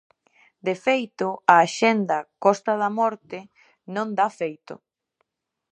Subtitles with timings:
[0.67, 3.39] De feito, a axenda Costa da Morte
[3.95, 4.73] non dá feito.